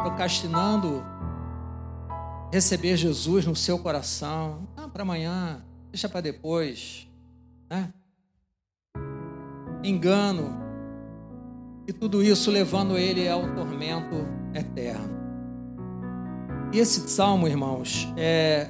procrastinando 0.02 1.04
receber 2.52 2.98
Jesus 2.98 3.46
no 3.46 3.56
seu 3.56 3.80
coração. 3.80 4.68
Ah, 4.76 4.88
para 4.88 5.04
amanhã, 5.04 5.64
deixa 5.90 6.10
para 6.10 6.22
depois. 6.22 7.08
Né? 7.70 7.92
Engano. 9.84 10.60
E 11.88 11.94
tudo 11.94 12.22
isso 12.22 12.52
levando 12.52 12.98
ele 12.98 13.28
ao 13.28 13.56
tormento 13.56 14.28
eterno. 14.54 15.22
E 16.74 16.80
esse 16.80 17.10
salmo, 17.10 17.48
irmãos, 17.48 18.08
é 18.18 18.70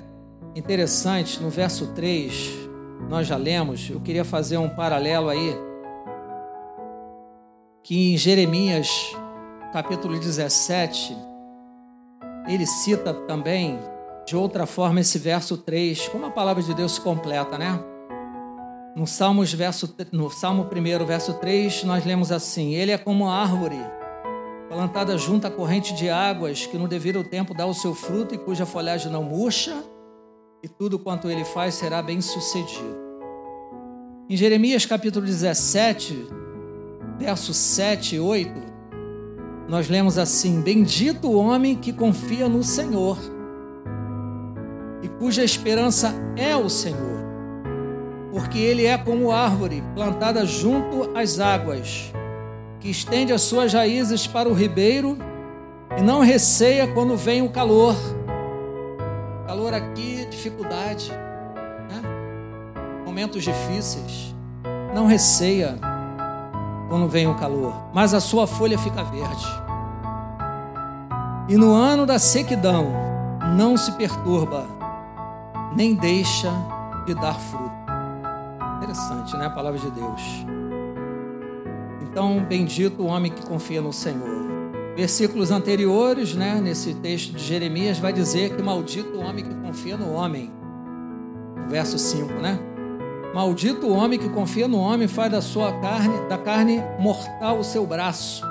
interessante. 0.56 1.42
No 1.42 1.50
verso 1.50 1.94
3, 1.94 2.52
nós 3.10 3.28
já 3.28 3.36
lemos. 3.36 3.90
Eu 3.90 4.00
queria 4.00 4.24
fazer 4.24 4.58
um 4.58 4.70
paralelo 4.70 5.30
aí. 5.30 5.56
Que 7.84 8.14
em 8.14 8.18
Jeremias, 8.18 8.90
capítulo 9.74 10.20
17 10.20 11.31
ele 12.48 12.66
cita 12.66 13.14
também 13.14 13.80
de 14.26 14.36
outra 14.36 14.66
forma 14.66 15.00
esse 15.00 15.18
verso 15.18 15.58
3, 15.58 16.08
como 16.10 16.26
a 16.26 16.32
palavra 16.32 16.62
de 16.62 16.74
Deus 16.74 16.94
se 16.94 17.02
completa, 17.02 17.58
né? 17.58 17.80
No, 18.96 19.08
Salmos, 19.08 19.54
verso, 19.54 19.96
no 20.12 20.30
Salmo 20.30 20.64
1, 20.64 21.06
verso 21.06 21.34
3, 21.36 21.84
nós 21.86 22.06
lemos 22.06 22.32
assim: 22.32 22.74
Ele 22.74 22.92
é 22.92 22.98
como 22.98 23.30
árvore 23.30 23.80
plantada 24.70 25.18
junto 25.18 25.46
à 25.46 25.52
corrente 25.52 25.94
de 25.94 26.10
águas, 26.10 26.66
que 26.66 26.78
no 26.78 26.88
devido 26.88 27.24
tempo 27.24 27.54
dá 27.54 27.66
o 27.66 27.74
seu 27.74 27.94
fruto 27.94 28.34
e 28.34 28.38
cuja 28.38 28.66
folhagem 28.66 29.12
não 29.12 29.24
murcha, 29.24 29.84
e 30.64 30.68
tudo 30.68 30.98
quanto 30.98 31.30
ele 31.30 31.44
faz 31.44 31.76
será 31.76 32.02
bem 32.02 32.22
sucedido. 32.22 33.02
Em 34.30 34.38
Jeremias 34.38 34.86
capítulo 34.86 35.26
17, 35.26 36.28
versos 37.18 37.58
7 37.58 38.16
e 38.16 38.20
8, 38.20 38.71
nós 39.68 39.90
lemos 39.90 40.18
assim: 40.18 40.62
Bendito 40.62 41.30
o 41.30 41.36
homem 41.36 41.76
que 41.76 41.94
confia 41.94 42.48
no 42.48 42.64
Senhor 42.64 43.18
e 45.02 45.08
cuja 45.08 45.44
esperança 45.44 46.14
é 46.36 46.56
o 46.56 46.70
Senhor, 46.70 47.26
porque 48.32 48.60
ele 48.60 48.86
é 48.86 48.98
como 48.98 49.32
árvore 49.32 49.84
plantada 49.96 50.46
junto 50.46 51.18
às 51.18 51.40
águas, 51.40 52.12
que 52.80 52.90
estende 52.90 53.34
as 53.34 53.42
suas 53.42 53.74
raízes 53.74 54.28
para 54.28 54.50
o 54.50 54.54
ribeiro 54.54 55.18
e 55.98 56.02
não 56.02 56.22
receia 56.22 56.88
quando 56.88 57.16
vem 57.16 57.42
o 57.42 57.50
calor. 57.50 57.96
Calor 59.48 59.74
aqui, 59.74 60.26
dificuldade, 60.30 61.12
né? 61.12 62.02
momentos 63.06 63.44
difíceis. 63.44 64.36
Não 64.94 65.08
receia 65.08 65.78
quando 66.92 67.08
vem 67.08 67.26
o 67.26 67.36
calor, 67.36 67.74
mas 67.94 68.14
a 68.14 68.20
sua 68.20 68.46
folha 68.46 68.78
fica 68.78 69.02
verde. 69.02 69.48
E 71.48 71.56
no 71.56 71.74
ano 71.74 72.06
da 72.06 72.20
sequidão 72.20 72.92
não 73.56 73.78
se 73.78 73.94
perturba, 73.94 74.68
nem 75.74 75.96
deixa 75.96 76.52
de 77.06 77.16
dar 77.16 77.36
fruto. 77.36 77.72
Interessante, 78.76 79.38
né? 79.38 79.46
A 79.46 79.50
palavra 79.50 79.80
de 79.80 79.90
Deus. 79.90 80.22
Então, 82.02 82.44
bendito 82.44 83.04
o 83.04 83.06
homem 83.06 83.32
que 83.32 83.46
confia 83.46 83.82
no 83.82 83.94
Senhor. 83.94 84.52
Versículos 84.94 85.50
anteriores, 85.50 86.36
né, 86.36 86.60
nesse 86.62 86.94
texto 86.96 87.32
de 87.32 87.42
Jeremias, 87.42 88.00
vai 88.00 88.12
dizer 88.12 88.54
que 88.54 88.62
maldito 88.62 89.18
o 89.18 89.22
homem 89.22 89.46
que 89.46 89.56
confia 89.56 89.96
no 89.96 90.12
homem. 90.12 90.52
Verso 91.70 91.98
5, 91.98 92.34
né? 92.34 92.60
Maldito 93.34 93.88
o 93.88 93.96
homem 93.96 94.20
que 94.20 94.28
confia 94.28 94.68
no 94.68 94.78
homem, 94.78 95.08
faz 95.08 95.32
da 95.32 95.42
sua 95.42 95.72
carne, 95.80 96.28
da 96.28 96.38
carne 96.38 96.84
mortal 97.00 97.60
o 97.60 97.64
seu 97.64 97.86
braço 97.86 98.44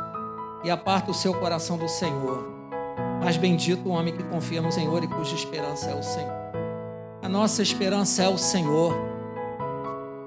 e 0.64 0.71
aparta 0.71 1.11
o 1.11 1.14
seu 1.14 1.35
coração 1.35 1.77
do 1.77 1.87
Senhor. 1.87 2.49
Mas 3.23 3.37
bendito 3.37 3.87
o 3.87 3.93
homem 3.93 4.14
que 4.14 4.23
confia 4.25 4.62
no 4.62 4.73
Senhor 4.73 5.05
e 5.05 5.09
cuja 5.09 5.35
esperança 5.35 5.90
é 5.90 5.95
o 5.95 6.03
Senhor. 6.03 6.33
A 7.23 7.29
nossa 7.29 7.62
esperança 7.62 8.23
é 8.23 8.29
o 8.29 8.38
Senhor. 8.38 8.95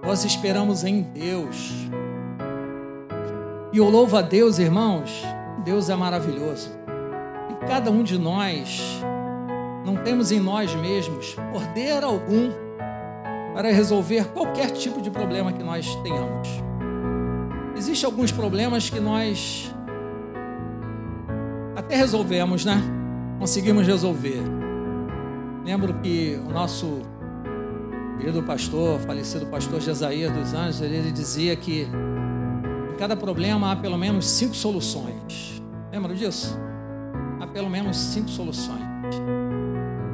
Nós 0.04 0.24
esperamos 0.24 0.84
em 0.84 1.02
Deus. 1.02 1.72
E 3.72 3.78
eu 3.78 3.90
louvo 3.90 4.16
a 4.18 4.22
Deus, 4.22 4.60
irmãos. 4.60 5.24
Deus 5.64 5.90
é 5.90 5.96
maravilhoso. 5.96 6.70
E 7.50 7.66
cada 7.66 7.90
um 7.90 8.04
de 8.04 8.20
nós 8.20 9.02
não 9.84 9.96
temos 9.96 10.32
em 10.32 10.40
nós 10.40 10.76
mesmos 10.76 11.36
poder 11.52 12.04
algum 12.04 12.52
para 13.54 13.72
resolver 13.72 14.26
qualquer 14.30 14.72
tipo 14.72 15.02
de 15.02 15.12
problema 15.12 15.54
que 15.54 15.64
nós 15.64 15.96
tenhamos. 15.98 16.50
Existem 17.76 18.10
alguns 18.10 18.32
problemas 18.32 18.90
que 18.90 19.00
nós 19.00 19.74
até 21.76 21.96
resolvemos, 21.96 22.66
né? 22.66 22.82
Conseguimos 23.40 23.86
resolver. 23.86 24.42
Lembro 25.66 25.94
que 25.96 26.40
o 26.48 26.52
nosso 26.52 27.02
querido 28.18 28.42
pastor, 28.44 29.00
falecido 29.00 29.46
pastor 29.48 29.82
Jesaías 29.82 30.32
dos 30.32 30.54
Anjos, 30.54 30.82
ele 30.82 31.12
dizia 31.12 31.56
que 31.56 31.88
em 32.94 32.96
cada 32.98 33.16
problema 33.16 33.72
há 33.72 33.76
pelo 33.76 33.98
menos 33.98 34.26
cinco 34.26 34.56
soluções. 34.56 35.62
Lembra 35.92 36.14
disso? 36.14 36.58
Há 37.40 37.48
pelo 37.48 37.70
menos 37.70 37.98
cinco 37.98 38.30
soluções. 38.30 38.82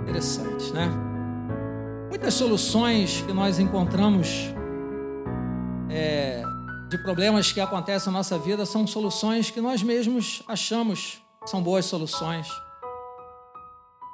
Interessante, 0.03 0.73
né? 0.73 1.08
Muitas 2.09 2.33
soluções 2.33 3.21
que 3.21 3.31
nós 3.31 3.59
encontramos 3.59 4.53
é, 5.89 6.41
de 6.89 6.97
problemas 6.97 7.51
que 7.51 7.61
acontecem 7.61 8.11
na 8.11 8.19
nossa 8.19 8.37
vida 8.37 8.65
são 8.65 8.85
soluções 8.85 9.49
que 9.49 9.61
nós 9.61 9.81
mesmos 9.81 10.43
achamos 10.47 11.21
são 11.45 11.61
boas 11.63 11.85
soluções. 11.85 12.47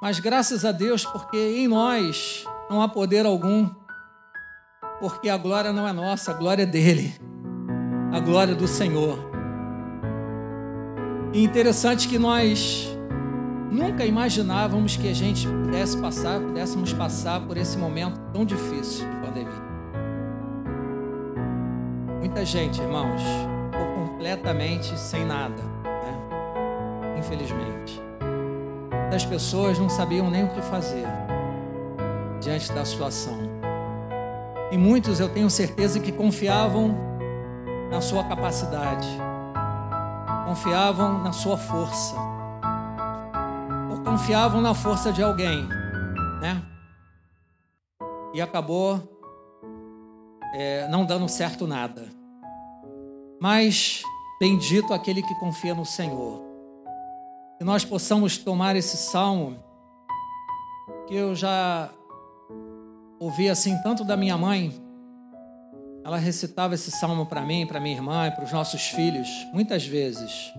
Mas 0.00 0.20
graças 0.20 0.64
a 0.64 0.72
Deus, 0.72 1.04
porque 1.04 1.36
em 1.36 1.68
nós 1.68 2.44
não 2.70 2.80
há 2.80 2.88
poder 2.88 3.26
algum, 3.26 3.68
porque 5.00 5.28
a 5.28 5.36
glória 5.36 5.72
não 5.72 5.86
é 5.86 5.92
nossa, 5.92 6.30
a 6.30 6.34
glória 6.34 6.62
é 6.62 6.66
dele, 6.66 7.14
a 8.12 8.20
glória 8.20 8.54
do 8.54 8.68
Senhor. 8.68 9.18
E 11.32 11.42
interessante 11.42 12.08
que 12.08 12.18
nós 12.18 12.95
Nunca 13.70 14.04
imaginávamos 14.04 14.96
que 14.96 15.08
a 15.08 15.14
gente 15.14 15.46
pudesse 15.46 15.96
passar, 15.98 16.40
pudéssemos 16.40 16.92
passar 16.92 17.40
por 17.40 17.56
esse 17.56 17.76
momento 17.76 18.18
tão 18.32 18.44
difícil 18.44 19.08
de 19.08 19.16
pandemia. 19.26 19.66
Muita 22.20 22.44
gente, 22.44 22.80
irmãos, 22.80 23.20
ficou 23.70 23.86
completamente 23.94 24.96
sem 24.98 25.24
nada, 25.24 25.62
né? 25.84 27.18
infelizmente. 27.18 28.00
As 29.14 29.24
pessoas 29.24 29.78
não 29.78 29.88
sabiam 29.88 30.30
nem 30.30 30.44
o 30.44 30.48
que 30.48 30.60
fazer 30.62 31.06
diante 32.40 32.72
da 32.72 32.84
situação. 32.84 33.38
E 34.70 34.76
muitos 34.76 35.20
eu 35.20 35.28
tenho 35.28 35.48
certeza 35.48 36.00
que 36.00 36.12
confiavam 36.12 36.96
na 37.90 38.00
sua 38.00 38.24
capacidade, 38.24 39.08
confiavam 40.44 41.22
na 41.22 41.32
sua 41.32 41.56
força, 41.56 42.14
confiavam 44.06 44.60
na 44.60 44.72
força 44.72 45.12
de 45.12 45.20
alguém, 45.20 45.66
né? 46.40 46.62
E 48.32 48.40
acabou 48.40 49.02
é, 50.54 50.86
não 50.86 51.04
dando 51.04 51.28
certo 51.28 51.66
nada. 51.66 52.06
Mas 53.40 54.04
bendito 54.38 54.94
aquele 54.94 55.22
que 55.22 55.34
confia 55.40 55.74
no 55.74 55.84
Senhor. 55.84 56.40
Que 57.58 57.64
nós 57.64 57.84
possamos 57.84 58.38
tomar 58.38 58.76
esse 58.76 58.96
salmo 58.96 59.58
que 61.08 61.14
eu 61.16 61.34
já 61.34 61.90
ouvi 63.18 63.50
assim 63.50 63.76
tanto 63.82 64.04
da 64.04 64.16
minha 64.16 64.38
mãe. 64.38 64.72
Ela 66.04 66.18
recitava 66.18 66.76
esse 66.76 66.92
salmo 66.92 67.26
para 67.26 67.42
mim, 67.42 67.66
para 67.66 67.80
minha 67.80 67.96
irmã 67.96 68.30
para 68.30 68.44
os 68.44 68.52
nossos 68.52 68.82
filhos, 68.82 69.28
muitas 69.52 69.84
vezes. 69.84 70.54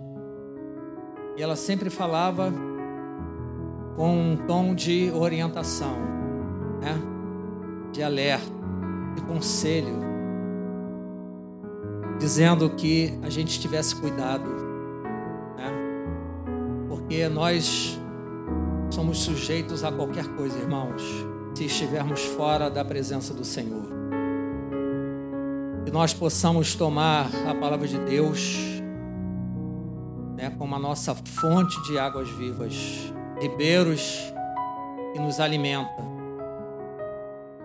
E 1.38 1.42
ela 1.42 1.56
sempre 1.56 1.90
falava 1.90 2.52
com 3.98 4.34
um 4.34 4.38
tom 4.38 4.76
de 4.76 5.12
orientação, 5.12 5.98
né? 6.80 6.96
de 7.92 8.04
alerta, 8.04 8.46
de 9.16 9.24
conselho, 9.24 10.00
dizendo 12.20 12.70
que 12.70 13.18
a 13.24 13.30
gente 13.30 13.60
tivesse 13.60 13.96
cuidado, 13.96 14.48
né? 15.58 15.72
porque 16.88 17.28
nós 17.28 18.00
somos 18.92 19.18
sujeitos 19.18 19.84
a 19.84 19.92
qualquer 19.92 20.28
coisa, 20.36 20.60
irmãos, 20.60 21.02
se 21.56 21.66
estivermos 21.66 22.24
fora 22.24 22.70
da 22.70 22.86
presença 22.86 23.34
do 23.34 23.44
Senhor. 23.44 23.88
Que 25.84 25.92
nós 25.92 26.14
possamos 26.14 26.76
tomar 26.76 27.32
a 27.50 27.56
palavra 27.56 27.88
de 27.88 27.98
Deus 27.98 28.78
né, 30.36 30.52
como 30.56 30.76
a 30.76 30.80
nossa 30.80 31.16
fonte 31.16 31.82
de 31.88 31.98
águas 31.98 32.30
vivas, 32.30 33.12
ribeiros 33.40 34.34
que 35.14 35.20
nos 35.20 35.40
alimenta, 35.40 36.04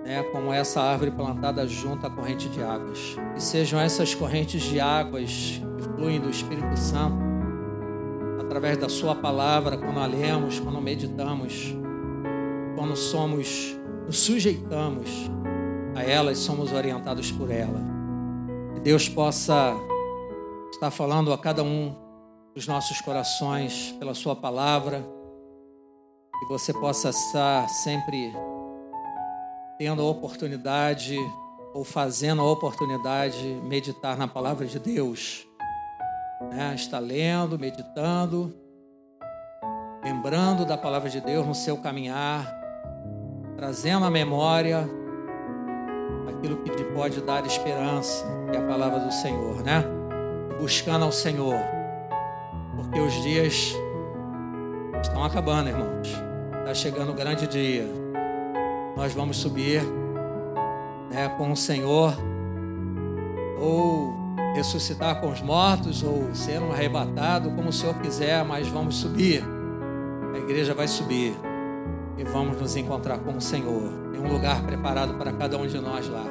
né, 0.05 0.23
como 0.33 0.53
essa 0.53 0.81
árvore 0.81 1.11
plantada 1.11 1.67
junto 1.67 2.07
à 2.07 2.11
corrente 2.11 2.49
de 2.49 2.63
águas. 2.63 3.17
Que 3.35 3.43
sejam 3.43 3.81
essas 3.81 4.15
correntes 4.15 4.63
de 4.63 4.81
águas 4.81 5.61
que 5.77 5.83
fluem 5.95 6.21
do 6.21 6.29
Espírito 6.31 6.77
Santo 6.77 7.33
através 8.41 8.77
da 8.77 8.89
Sua 8.89 9.15
palavra, 9.15 9.79
quando 9.79 9.99
a 9.99 10.07
lemos, 10.07 10.61
quando 10.61 10.81
meditamos, 10.81 11.75
quando 12.77 12.95
somos, 12.97 13.75
nos 14.05 14.19
sujeitamos 14.19 15.09
a 15.95 16.03
ela 16.03 16.33
e 16.33 16.37
somos 16.37 16.73
orientados 16.73 17.33
por 17.33 17.51
ela. 17.51 17.81
Que 18.75 18.81
Deus 18.81 19.09
possa 19.09 19.75
estar 20.71 20.91
falando 20.91 21.33
a 21.33 21.39
cada 21.39 21.63
um 21.63 21.97
dos 22.55 22.67
nossos 22.67 23.01
corações 23.01 23.95
pela 23.99 24.13
Sua 24.13 24.37
palavra, 24.37 25.03
que 26.42 26.48
você 26.48 26.72
possa 26.72 27.11
estar 27.11 27.68
sempre 27.68 28.35
tendo 29.78 30.02
a 30.02 30.05
oportunidade 30.05 31.16
ou 31.72 31.85
fazendo 31.85 32.42
a 32.42 32.50
oportunidade 32.50 33.38
de 33.38 33.61
meditar 33.66 34.16
na 34.16 34.28
palavra 34.28 34.66
de 34.66 34.78
Deus 34.78 35.46
né? 36.50 36.72
está 36.74 36.98
lendo, 36.98 37.59
meditando, 37.59 38.55
lembrando 40.02 40.64
da 40.64 40.76
palavra 40.76 41.09
de 41.09 41.20
Deus 41.20 41.46
no 41.46 41.55
seu 41.55 41.76
caminhar, 41.78 42.46
trazendo 43.57 44.05
à 44.05 44.11
memória 44.11 44.88
aquilo 46.28 46.57
que 46.59 46.70
te 46.70 46.85
pode 46.85 47.20
dar 47.20 47.46
esperança, 47.46 48.24
que 48.50 48.57
é 48.57 48.61
a 48.61 48.66
palavra 48.66 49.00
do 49.00 49.12
Senhor, 49.12 49.62
né? 49.62 49.85
Buscando 50.61 51.05
ao 51.05 51.12
Senhor, 51.12 51.59
porque 52.76 52.98
os 52.98 53.12
dias 53.22 53.74
estão 55.02 55.24
acabando, 55.24 55.68
irmãos. 55.68 56.32
Está 56.62 56.75
chegando 56.75 57.11
o 57.11 57.14
grande 57.14 57.48
dia. 57.48 57.85
Nós 58.96 59.12
vamos 59.12 59.37
subir 59.37 59.83
né, 61.11 61.29
com 61.37 61.51
o 61.51 61.57
Senhor 61.57 62.16
ou 63.59 64.14
ressuscitar 64.55 65.20
com 65.20 65.29
os 65.31 65.42
mortos 65.42 66.05
ou 66.05 66.33
ser 66.33 66.62
um 66.62 66.70
arrebatado, 66.70 67.51
como 67.51 67.70
o 67.70 67.72
Senhor 67.72 67.94
quiser, 67.96 68.44
mas 68.44 68.68
vamos 68.68 68.94
subir. 68.94 69.42
A 70.33 70.38
igreja 70.38 70.72
vai 70.72 70.87
subir 70.87 71.35
e 72.16 72.22
vamos 72.22 72.61
nos 72.61 72.77
encontrar 72.77 73.18
com 73.18 73.37
o 73.37 73.40
Senhor. 73.40 73.90
Tem 74.12 74.20
um 74.20 74.33
lugar 74.33 74.62
preparado 74.62 75.14
para 75.14 75.33
cada 75.33 75.59
um 75.59 75.66
de 75.66 75.81
nós 75.81 76.09
lá. 76.09 76.25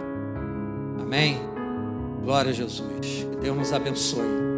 Amém? 1.01 1.37
Glória 2.23 2.51
a 2.51 2.53
Jesus. 2.53 3.27
Que 3.29 3.35
Deus 3.41 3.57
nos 3.57 3.73
abençoe. 3.73 4.50